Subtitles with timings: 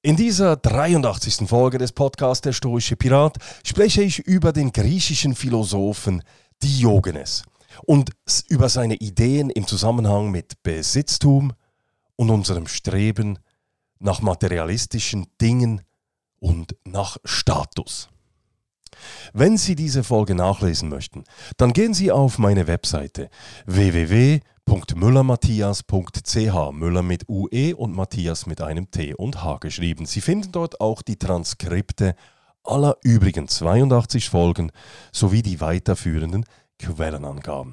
[0.00, 1.48] In dieser 83.
[1.48, 6.22] Folge des Podcasts Der Stoische Pirat spreche ich über den griechischen Philosophen
[6.62, 7.42] Diogenes
[7.84, 8.12] und
[8.48, 11.52] über seine Ideen im Zusammenhang mit Besitztum
[12.14, 13.40] und unserem Streben
[13.98, 15.82] nach materialistischen Dingen
[16.38, 18.08] und nach Status.
[19.32, 21.24] Wenn Sie diese Folge nachlesen möchten,
[21.56, 23.30] dann gehen Sie auf meine Webseite
[23.66, 30.04] www www.müllermatthias.ch Müller mit UE und Matthias mit einem T und H geschrieben.
[30.04, 32.14] Sie finden dort auch die Transkripte
[32.64, 34.70] aller übrigen 82 Folgen
[35.10, 36.44] sowie die weiterführenden
[36.78, 37.72] Quellenangaben.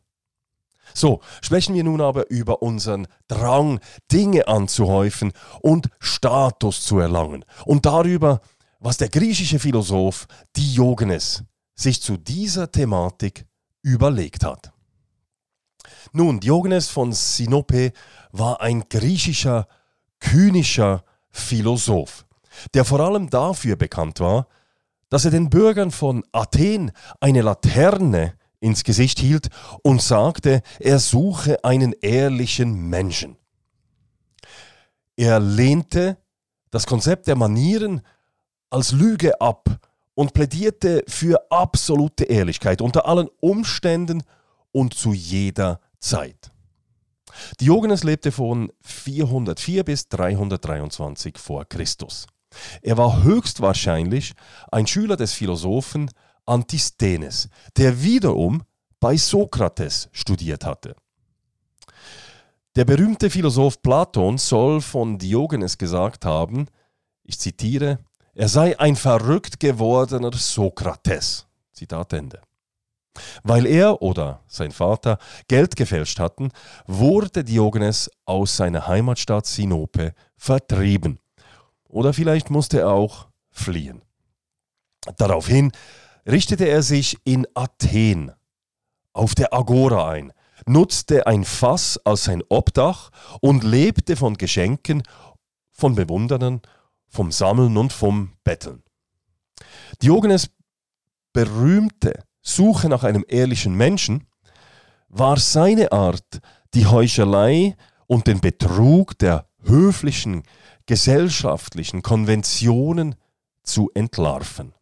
[0.94, 3.80] So, sprechen wir nun aber über unseren Drang,
[4.12, 8.42] Dinge anzuhäufen und Status zu erlangen und darüber,
[8.82, 11.44] was der griechische Philosoph Diogenes
[11.76, 13.46] sich zu dieser Thematik
[13.84, 14.74] überlegt hat.
[16.12, 17.94] Nun, Diogenes von Sinope
[18.32, 19.68] war ein griechischer,
[20.20, 22.26] kynischer Philosoph,
[22.74, 24.48] der vor allem dafür bekannt war,
[25.10, 29.50] dass er den Bürgern von Athen eine Laterne ins Gesicht hielt
[29.84, 33.38] und sagte, er suche einen ehrlichen Menschen.
[35.16, 36.18] Er lehnte
[36.72, 38.02] das Konzept der Manieren
[38.72, 39.70] als Lüge ab
[40.16, 44.24] und plädierte für absolute Ehrlichkeit unter allen Umständen
[44.72, 46.52] und zu jeder Zeit.
[47.60, 52.28] Diogenes lebte von 404 bis 323 vor Christus.
[52.82, 54.34] Er war höchstwahrscheinlich
[54.72, 56.12] ein Schüler des Philosophen
[56.46, 58.64] Antisthenes, der wiederum
[59.00, 60.96] bei Sokrates studiert hatte.
[62.76, 66.68] Der berühmte Philosoph Platon soll von Diogenes gesagt haben,
[67.24, 68.00] ich zitiere,
[68.34, 71.48] er sei ein verrückt gewordener Sokrates.
[71.74, 72.42] Zitat Ende.
[73.44, 76.52] Weil er oder sein Vater Geld gefälscht hatten,
[76.88, 81.20] wurde Diogenes aus seiner Heimatstadt Sinope vertrieben.
[81.90, 84.02] Oder vielleicht musste er auch fliehen.
[85.18, 85.72] Daraufhin
[86.26, 88.32] richtete er sich in Athen
[89.14, 90.32] auf der Agora ein,
[90.66, 93.10] nutzte ein Fass als sein Obdach
[93.42, 95.04] und lebte von Geschenken
[95.72, 96.62] von Bewunderern
[97.12, 98.82] vom Sammeln und vom Betteln.
[100.02, 100.50] Diogenes
[101.34, 104.28] berühmte Suche nach einem ehrlichen Menschen
[105.10, 106.40] war seine Art,
[106.74, 107.76] die Heuchelei
[108.08, 110.44] und den Betrug der höflichen,
[110.86, 113.16] gesellschaftlichen Konventionen
[113.64, 114.74] zu entlarven.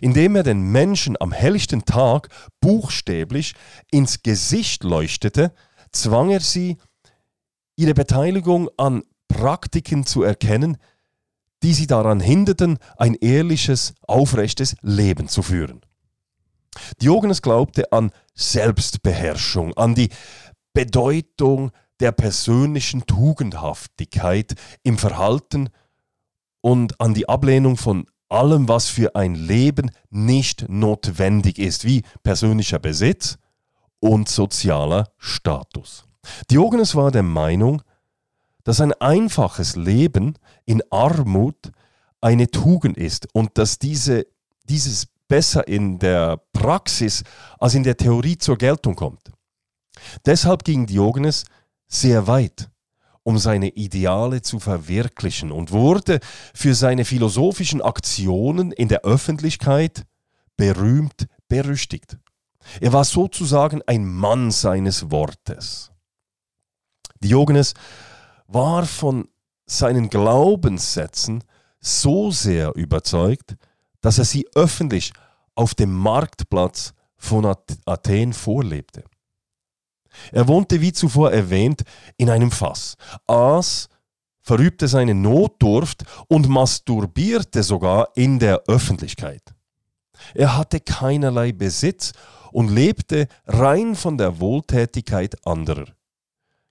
[0.00, 2.28] Indem er den Menschen am helllichten Tag
[2.60, 3.54] buchstäblich
[3.90, 5.54] ins Gesicht leuchtete,
[5.92, 6.76] zwang er sie,
[7.76, 10.78] ihre Beteiligung an Praktiken zu erkennen,
[11.62, 15.80] die sie daran hinderten, ein ehrliches, aufrechtes Leben zu führen.
[17.02, 20.10] Diogenes glaubte an Selbstbeherrschung, an die
[20.72, 24.54] Bedeutung der persönlichen Tugendhaftigkeit
[24.84, 25.70] im Verhalten
[26.60, 32.78] und an die Ablehnung von allem, was für ein Leben nicht notwendig ist, wie persönlicher
[32.78, 33.38] Besitz
[34.00, 36.04] und sozialer Status.
[36.50, 37.82] Diogenes war der Meinung,
[38.68, 40.34] dass ein einfaches Leben
[40.66, 41.72] in Armut
[42.20, 44.26] eine Tugend ist und dass diese,
[44.64, 47.24] dieses besser in der Praxis
[47.58, 49.32] als in der Theorie zur Geltung kommt.
[50.26, 51.44] Deshalb ging Diogenes
[51.86, 52.68] sehr weit,
[53.22, 56.20] um seine Ideale zu verwirklichen und wurde
[56.52, 60.04] für seine philosophischen Aktionen in der Öffentlichkeit
[60.58, 62.18] berühmt berüchtigt.
[62.82, 65.90] Er war sozusagen ein Mann seines Wortes.
[67.20, 67.72] Diogenes
[68.48, 69.28] war von
[69.66, 71.44] seinen Glaubenssätzen
[71.80, 73.56] so sehr überzeugt,
[74.00, 75.12] dass er sie öffentlich
[75.54, 77.54] auf dem Marktplatz von
[77.84, 79.04] Athen vorlebte.
[80.32, 81.82] Er wohnte, wie zuvor erwähnt,
[82.16, 82.96] in einem Fass,
[83.26, 83.88] aß
[84.40, 89.42] verübte seine Notdurft und masturbierte sogar in der Öffentlichkeit.
[90.34, 92.12] Er hatte keinerlei Besitz
[92.50, 95.86] und lebte rein von der Wohltätigkeit anderer.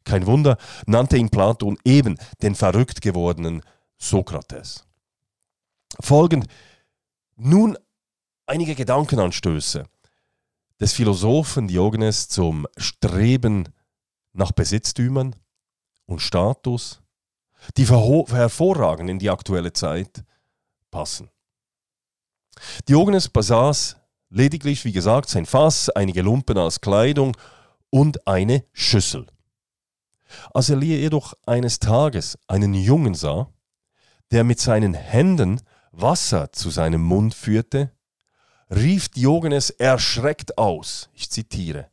[0.07, 3.61] Kein Wunder nannte ihn Platon eben den verrückt gewordenen
[3.97, 4.85] Sokrates.
[5.99, 6.47] Folgend
[7.35, 7.77] nun
[8.45, 9.85] einige Gedankenanstöße
[10.79, 13.67] des Philosophen Diogenes zum Streben
[14.31, 15.35] nach Besitztümern
[16.05, 17.01] und Status,
[17.75, 20.23] die hervorragend in die aktuelle Zeit
[20.89, 21.29] passen.
[22.87, 23.97] Diogenes besaß
[24.29, 27.35] lediglich, wie gesagt, sein Fass, einige Lumpen als Kleidung
[27.89, 29.27] und eine Schüssel.
[30.53, 33.49] Als er jedoch eines Tages einen Jungen sah,
[34.31, 37.91] der mit seinen Händen Wasser zu seinem Mund führte,
[38.69, 41.87] rief Diogenes erschreckt aus, ich zitiere,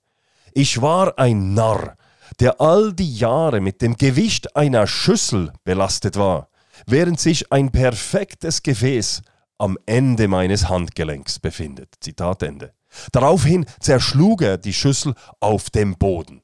[0.52, 1.96] Ich war ein Narr,
[2.40, 6.48] der all die Jahre mit dem Gewicht einer Schüssel belastet war,
[6.86, 9.22] während sich ein perfektes Gefäß
[9.58, 11.94] am Ende meines Handgelenks befindet.
[12.00, 12.72] Zitat Ende.
[13.12, 16.42] Daraufhin zerschlug er die Schüssel auf dem Boden.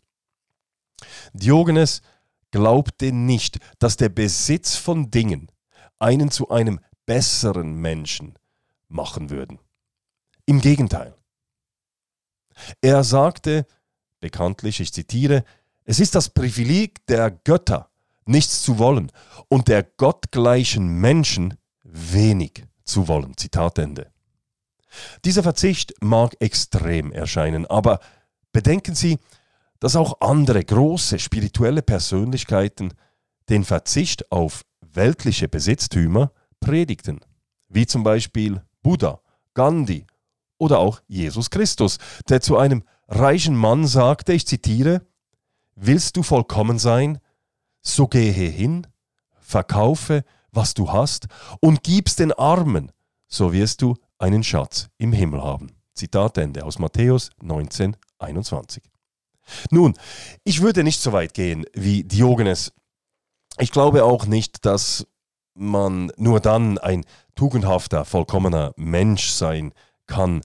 [1.32, 2.02] Diogenes
[2.50, 5.50] glaubte nicht, dass der Besitz von Dingen
[5.98, 8.34] einen zu einem besseren Menschen
[8.88, 9.58] machen würden.
[10.46, 11.14] Im Gegenteil.
[12.80, 13.66] Er sagte,
[14.20, 15.44] bekanntlich, ich zitiere,
[15.84, 17.90] es ist das Privileg der Götter,
[18.26, 19.10] nichts zu wollen
[19.48, 23.36] und der gottgleichen Menschen wenig zu wollen.
[23.36, 24.10] Zitat Ende.
[25.24, 28.00] Dieser Verzicht mag extrem erscheinen, aber
[28.52, 29.18] bedenken Sie,
[29.80, 32.94] dass auch andere große spirituelle Persönlichkeiten
[33.48, 37.20] den Verzicht auf weltliche Besitztümer predigten,
[37.68, 39.20] wie zum Beispiel Buddha,
[39.54, 40.06] Gandhi
[40.58, 41.98] oder auch Jesus Christus,
[42.28, 45.02] der zu einem reichen Mann sagte, ich zitiere,
[45.82, 47.20] Willst du vollkommen sein,
[47.80, 48.86] so gehe hin,
[49.40, 51.26] verkaufe, was du hast,
[51.60, 52.92] und gib's den Armen,
[53.26, 55.72] so wirst du einen Schatz im Himmel haben.
[55.94, 58.89] Zitat Ende aus Matthäus 19, 21.
[59.70, 59.94] Nun,
[60.44, 62.72] ich würde nicht so weit gehen wie Diogenes.
[63.58, 65.06] Ich glaube auch nicht, dass
[65.54, 67.04] man nur dann ein
[67.34, 69.72] tugendhafter, vollkommener Mensch sein
[70.06, 70.42] kann,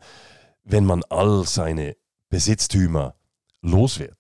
[0.64, 1.96] wenn man all seine
[2.30, 3.16] Besitztümer
[3.62, 4.18] los wird.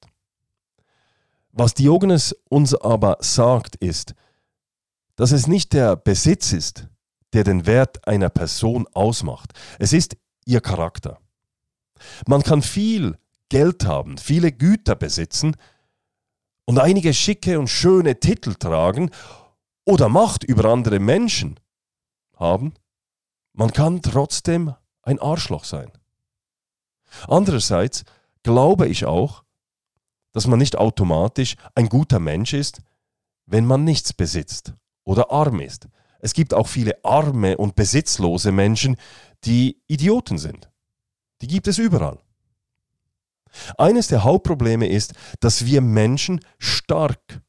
[1.51, 4.13] Was Diogenes uns aber sagt, ist,
[5.15, 6.87] dass es nicht der Besitz ist,
[7.33, 9.53] der den Wert einer Person ausmacht.
[9.79, 11.19] Es ist ihr Charakter.
[12.27, 13.17] Man kann viel
[13.49, 15.55] Geld haben, viele Güter besitzen
[16.65, 19.11] und einige schicke und schöne Titel tragen
[19.85, 21.59] oder Macht über andere Menschen
[22.35, 22.73] haben.
[23.53, 25.91] Man kann trotzdem ein Arschloch sein.
[27.27, 28.03] Andererseits
[28.43, 29.43] glaube ich auch,
[30.31, 32.81] dass man nicht automatisch ein guter Mensch ist,
[33.45, 35.87] wenn man nichts besitzt oder arm ist.
[36.19, 38.97] Es gibt auch viele arme und besitzlose Menschen,
[39.43, 40.71] die Idioten sind.
[41.41, 42.24] Die gibt es überall.
[43.77, 47.41] Eines der Hauptprobleme ist, dass wir Menschen stark,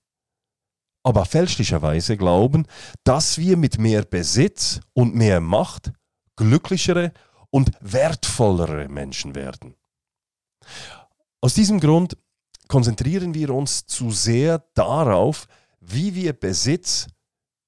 [1.03, 2.67] aber fälschlicherweise glauben,
[3.05, 5.93] dass wir mit mehr Besitz und mehr Macht
[6.37, 7.13] glücklichere
[7.51, 9.75] und wertvollere Menschen werden.
[11.41, 12.17] Aus diesem Grund
[12.69, 15.47] konzentrieren wir uns zu sehr darauf,
[15.81, 17.07] wie wir Besitz,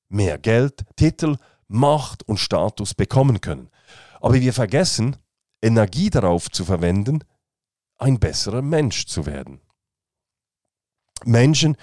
[0.08, 1.36] mehr Geld, Titel,
[1.68, 3.70] Macht und Status bekommen können.
[4.20, 5.16] Aber wir vergessen,
[5.62, 7.20] Energie darauf zu verwenden,
[7.98, 9.60] ein besserer Mensch zu werden.
[11.24, 11.76] Menschen,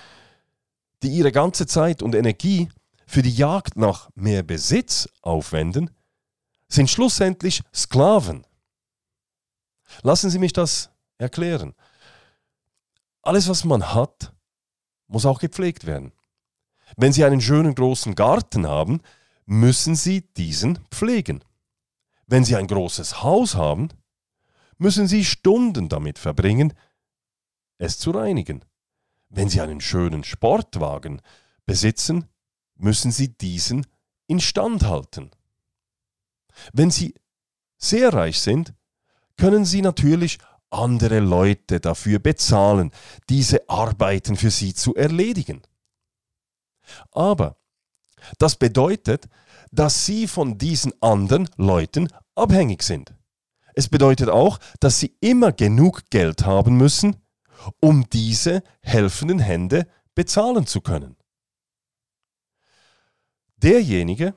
[1.04, 2.70] die ihre ganze Zeit und Energie
[3.06, 5.92] für die Jagd nach mehr Besitz aufwenden,
[6.68, 8.46] sind schlussendlich Sklaven.
[10.02, 11.76] Lassen Sie mich das erklären.
[13.22, 14.34] Alles, was man hat,
[15.08, 16.12] muss auch gepflegt werden.
[16.98, 19.02] Wenn Sie einen schönen großen Garten haben,
[19.46, 21.44] müssen Sie diesen pflegen.
[22.28, 23.90] Wenn Sie ein großes Haus haben,
[24.78, 26.74] müssen Sie Stunden damit verbringen,
[27.78, 28.64] es zu reinigen.
[29.30, 31.22] Wenn Sie einen schönen Sportwagen
[31.66, 32.30] besitzen,
[32.76, 33.86] müssen Sie diesen
[34.28, 35.32] instand halten.
[36.74, 37.16] Wenn Sie
[37.78, 38.74] sehr reich sind,
[39.38, 40.40] können Sie natürlich
[40.70, 42.92] andere Leute dafür bezahlen,
[43.30, 45.62] diese Arbeiten für Sie zu erledigen.
[47.12, 47.58] Aber
[48.40, 49.28] das bedeutet,
[49.72, 53.14] dass Sie von diesen anderen Leuten abhängig sind.
[53.76, 57.18] Es bedeutet auch, dass Sie immer genug Geld haben müssen,
[57.82, 61.18] um diese helfenden Hände bezahlen zu können.
[63.58, 64.34] Derjenige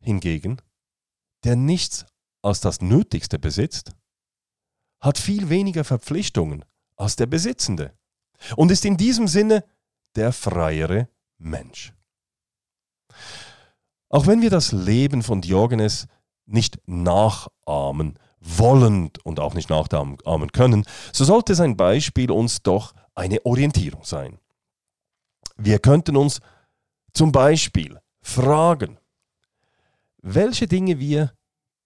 [0.00, 0.60] hingegen,
[1.44, 2.04] der nichts
[2.42, 3.92] als das Nötigste besitzt,
[5.00, 6.64] hat viel weniger Verpflichtungen
[6.96, 7.96] als der Besitzende
[8.56, 9.64] und ist in diesem Sinne
[10.16, 11.92] der freiere Mensch.
[14.08, 16.06] Auch wenn wir das Leben von Diogenes
[16.46, 20.18] nicht nachahmen wollen und auch nicht nachahmen
[20.52, 24.38] können, so sollte sein Beispiel uns doch eine Orientierung sein.
[25.56, 26.40] Wir könnten uns
[27.12, 28.98] zum Beispiel fragen,
[30.20, 31.32] welche Dinge wir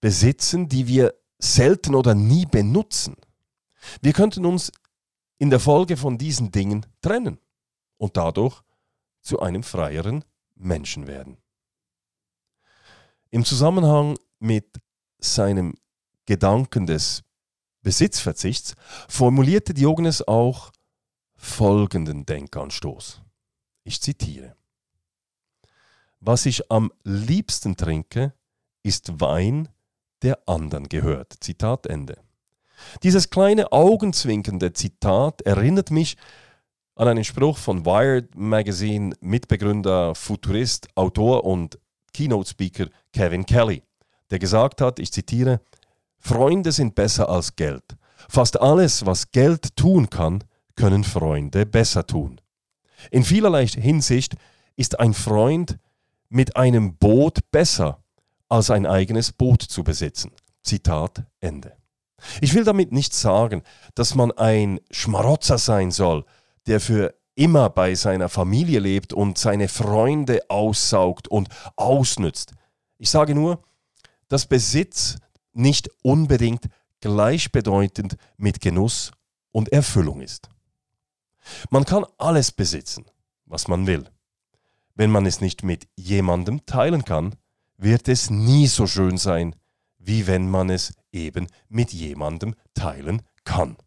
[0.01, 3.15] besitzen, die wir selten oder nie benutzen.
[4.01, 4.71] Wir könnten uns
[5.37, 7.39] in der Folge von diesen Dingen trennen
[7.97, 8.61] und dadurch
[9.21, 10.25] zu einem freieren
[10.55, 11.37] Menschen werden.
[13.29, 14.81] Im Zusammenhang mit
[15.19, 15.75] seinem
[16.29, 17.23] Gedanken des
[17.81, 18.75] Besitzverzichts
[19.07, 20.71] formulierte Diogenes auch
[21.35, 23.23] folgenden Denkanstoß.
[23.83, 24.55] Ich zitiere.
[26.19, 28.35] Was ich am liebsten trinke,
[28.83, 29.69] ist Wein,
[30.21, 31.33] der anderen gehört.
[31.39, 32.19] Zitat Ende.
[33.01, 36.15] Dieses kleine augenzwinkernde Zitat erinnert mich
[36.93, 41.79] an einen Spruch von Wired Magazine Mitbegründer, Futurist, Autor und
[42.13, 43.81] Keynote-Speaker Kevin Kelly,
[44.29, 45.59] der gesagt hat, ich zitiere,
[46.19, 47.83] Freunde sind besser als Geld.
[48.27, 50.43] Fast alles, was Geld tun kann,
[50.75, 52.39] können Freunde besser tun.
[53.11, 54.35] In vielerlei Hinsicht
[54.75, 55.77] ist ein Freund
[56.29, 58.03] mit einem Boot besser
[58.49, 60.31] als ein eigenes Boot zu besitzen.
[60.63, 61.75] Zitat Ende.
[62.41, 63.63] Ich will damit nicht sagen,
[63.95, 66.25] dass man ein Schmarotzer sein soll,
[66.67, 71.47] der für immer bei seiner Familie lebt und seine Freunde aussaugt und
[71.77, 72.53] ausnützt.
[72.97, 73.63] Ich sage nur,
[74.27, 75.17] dass Besitz
[75.53, 76.69] nicht unbedingt
[77.01, 79.11] gleichbedeutend mit Genuss
[79.51, 80.49] und Erfüllung ist.
[81.69, 83.05] Man kann alles besitzen,
[83.45, 84.05] was man will.
[84.95, 87.35] Wenn man es nicht mit jemandem teilen kann,
[87.77, 89.55] wird es nie so schön sein,
[89.97, 93.77] wie wenn man es eben mit jemandem teilen kann.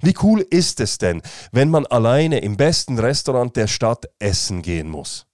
[0.00, 1.22] Wie cool ist es denn,
[1.52, 5.26] wenn man alleine im besten Restaurant der Stadt essen gehen muss?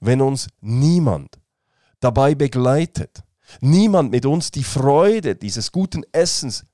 [0.00, 1.38] Wenn uns niemand
[2.00, 3.22] dabei begleitet,
[3.60, 6.64] niemand mit uns die Freude dieses guten Essens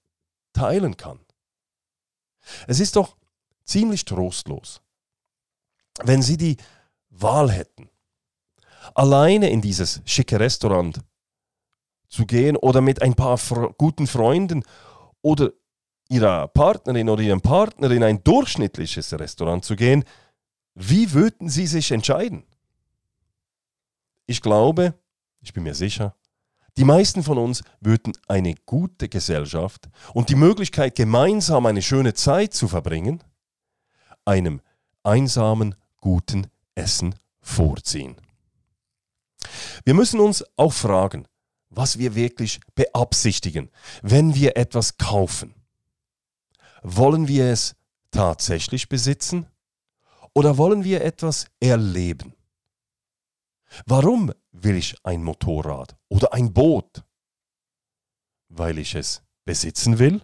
[0.53, 1.21] teilen kann.
[2.67, 3.17] Es ist doch
[3.65, 4.83] ziemlich trostlos,
[6.03, 6.57] wenn Sie die
[7.11, 7.89] Wahl hätten,
[8.95, 11.01] alleine in dieses schicke Restaurant
[12.09, 13.39] zu gehen oder mit ein paar
[13.79, 14.63] guten Freunden
[15.23, 15.53] oder
[16.09, 20.05] ihrer Partnerin oder ihrem Partner in ein durchschnittliches Restaurant zu gehen,
[20.75, 22.45] wie würden sie sich entscheiden?
[24.27, 24.95] Ich glaube,
[25.41, 26.15] ich bin mir sicher,
[26.77, 32.53] die meisten von uns würden eine gute Gesellschaft und die Möglichkeit, gemeinsam eine schöne Zeit
[32.53, 33.23] zu verbringen,
[34.25, 34.61] einem
[35.03, 38.17] einsamen, guten Essen vorziehen.
[39.85, 41.29] Wir müssen uns auch fragen,
[41.71, 43.71] was wir wirklich beabsichtigen,
[44.03, 45.55] wenn wir etwas kaufen.
[46.83, 47.75] Wollen wir es
[48.11, 49.47] tatsächlich besitzen
[50.35, 52.35] oder wollen wir etwas erleben?
[53.87, 57.05] Warum will ich ein Motorrad oder ein Boot?
[58.49, 60.23] Weil ich es besitzen will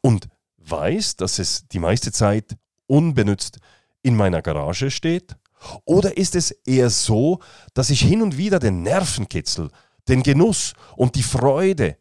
[0.00, 3.58] und weiß, dass es die meiste Zeit unbenutzt
[4.02, 5.36] in meiner Garage steht?
[5.84, 7.40] Oder ist es eher so,
[7.74, 9.70] dass ich hin und wieder den Nervenkitzel,
[10.08, 11.98] den Genuss und die Freude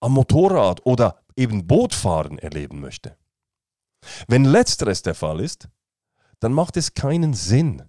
[0.00, 3.16] am Motorrad oder eben Bootfahren erleben möchte?
[4.28, 5.68] Wenn letzteres der Fall ist,
[6.38, 7.82] dann macht es keinen Sinn,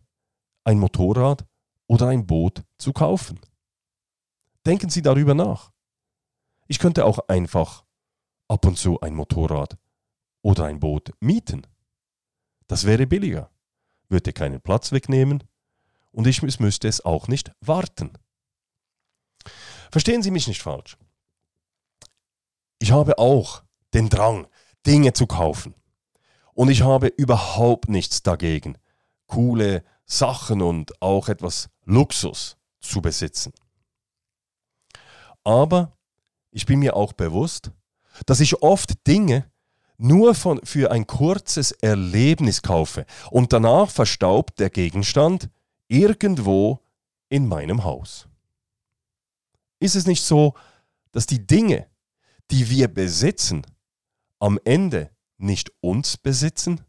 [0.64, 1.46] ein Motorrad
[1.92, 3.38] oder ein Boot zu kaufen.
[4.66, 5.72] Denken Sie darüber nach.
[6.68, 7.84] Ich könnte auch einfach
[8.48, 9.78] ab und zu ein Motorrad
[10.42, 11.68] oder ein Boot mieten.
[12.68, 13.52] Das wäre billiger
[14.12, 15.44] würde keinen Platz wegnehmen
[16.12, 18.12] und ich müsste es auch nicht warten.
[19.90, 20.98] Verstehen Sie mich nicht falsch.
[22.80, 24.48] Ich habe auch den Drang,
[24.86, 25.76] Dinge zu kaufen.
[26.54, 28.78] Und ich habe überhaupt nichts dagegen,
[29.28, 33.54] coole Sachen und auch etwas Luxus zu besitzen.
[35.44, 35.98] Aber
[36.52, 37.72] ich bin mir auch bewusst,
[38.26, 39.52] dass ich oft Dinge
[39.98, 45.50] nur von, für ein kurzes Erlebnis kaufe und danach verstaubt der Gegenstand
[45.88, 46.80] irgendwo
[47.30, 48.28] in meinem Haus.
[49.80, 50.54] Ist es nicht so,
[51.12, 51.88] dass die Dinge,
[52.52, 53.66] die wir besitzen,
[54.40, 56.82] am Ende nicht uns besitzen?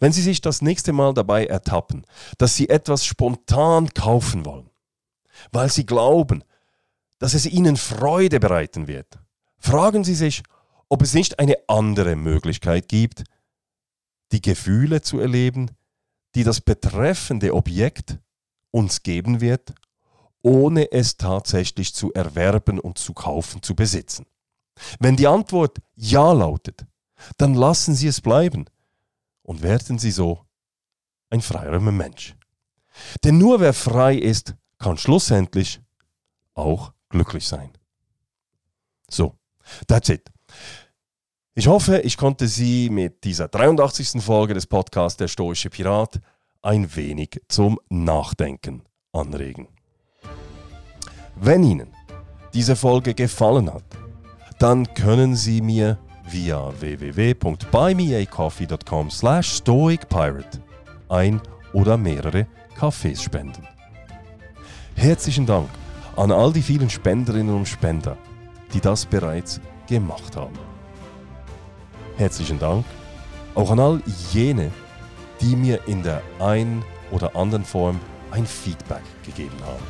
[0.00, 2.04] Wenn Sie sich das nächste Mal dabei ertappen,
[2.38, 4.70] dass Sie etwas spontan kaufen wollen,
[5.52, 6.44] weil Sie glauben,
[7.18, 9.18] dass es Ihnen Freude bereiten wird,
[9.58, 10.42] fragen Sie sich,
[10.88, 13.24] ob es nicht eine andere Möglichkeit gibt,
[14.32, 15.70] die Gefühle zu erleben,
[16.34, 18.18] die das betreffende Objekt
[18.70, 19.74] uns geben wird,
[20.42, 24.26] ohne es tatsächlich zu erwerben und zu kaufen, zu besitzen.
[25.00, 26.86] Wenn die Antwort Ja lautet,
[27.36, 28.66] dann lassen Sie es bleiben
[29.48, 30.44] und werden Sie so
[31.30, 32.36] ein freierer Mensch.
[33.24, 35.80] Denn nur wer frei ist, kann schlussendlich
[36.52, 37.70] auch glücklich sein.
[39.10, 39.38] So,
[39.86, 40.30] that's it.
[41.54, 44.22] Ich hoffe, ich konnte Sie mit dieser 83.
[44.22, 46.20] Folge des Podcasts Der Stoische Pirat
[46.60, 49.68] ein wenig zum Nachdenken anregen.
[51.36, 51.94] Wenn Ihnen
[52.52, 53.84] diese Folge gefallen hat,
[54.58, 55.98] dann können Sie mir
[56.32, 60.62] via www.buymeacoffee.com slash stoicpirate
[61.08, 61.40] ein
[61.72, 63.66] oder mehrere Kaffees spenden.
[64.94, 65.70] Herzlichen Dank
[66.16, 68.18] an all die vielen Spenderinnen und Spender,
[68.74, 70.58] die das bereits gemacht haben.
[72.16, 72.84] Herzlichen Dank
[73.54, 74.70] auch an all jene,
[75.40, 77.98] die mir in der einen oder anderen Form
[78.30, 79.82] ein Feedback gegeben haben.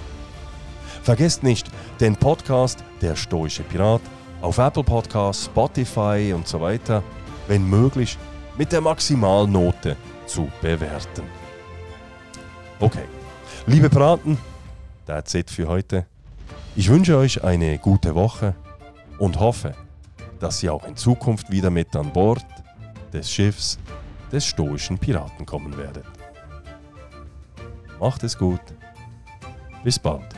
[1.03, 1.69] Vergesst nicht,
[2.01, 4.03] den Podcast Der Stoische Pirat
[4.41, 7.03] auf Apple Podcasts, Spotify und so weiter,
[7.47, 8.17] wenn möglich,
[8.57, 11.23] mit der Maximalnote zu bewerten.
[12.81, 13.05] Okay,
[13.67, 14.39] liebe Piraten,
[15.07, 16.07] that's it für heute.
[16.77, 18.55] Ich wünsche euch eine gute Woche
[19.19, 19.75] und hoffe,
[20.39, 22.45] dass ihr auch in Zukunft wieder mit an Bord
[23.13, 23.79] des Schiffs
[24.31, 26.05] des stoischen Piraten kommen werdet.
[27.99, 28.61] Macht es gut.
[29.83, 30.38] Bis bald.